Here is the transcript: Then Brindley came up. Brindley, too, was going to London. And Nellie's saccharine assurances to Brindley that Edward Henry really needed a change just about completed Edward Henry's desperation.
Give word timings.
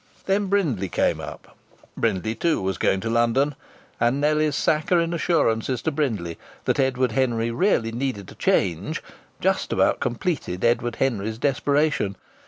Then 0.25 0.47
Brindley 0.47 0.89
came 0.89 1.19
up. 1.21 1.55
Brindley, 1.95 2.33
too, 2.33 2.59
was 2.59 2.79
going 2.79 3.01
to 3.01 3.09
London. 3.11 3.53
And 3.99 4.19
Nellie's 4.19 4.55
saccharine 4.55 5.13
assurances 5.13 5.83
to 5.83 5.91
Brindley 5.91 6.39
that 6.65 6.79
Edward 6.79 7.11
Henry 7.11 7.51
really 7.51 7.91
needed 7.91 8.31
a 8.31 8.33
change 8.33 9.03
just 9.41 9.71
about 9.71 9.99
completed 9.99 10.65
Edward 10.65 10.95
Henry's 10.95 11.37
desperation. 11.37 12.15